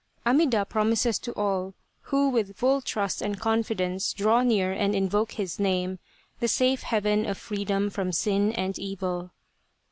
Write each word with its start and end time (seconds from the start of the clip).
Amida 0.25 0.65
promises 0.65 1.19
to 1.19 1.31
all, 1.33 1.75
who 2.09 2.27
with 2.29 2.55
full 2.57 2.81
trust 2.81 3.21
and 3.21 3.39
confidence 3.39 4.13
draw 4.13 4.41
near 4.41 4.71
and 4.71 4.95
invoke 4.95 5.33
His 5.33 5.59
name, 5.59 5.99
the 6.39 6.47
safe 6.47 6.81
Heaven 6.81 7.23
of 7.27 7.37
freedom 7.37 7.91
from 7.91 8.11
sin 8.11 8.51
and 8.53 8.79
evil. 8.79 9.29